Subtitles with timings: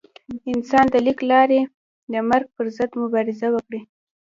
[0.53, 1.59] انسان د لیک له لارې
[2.11, 3.81] د مرګ پر ضد مبارزه وکړه.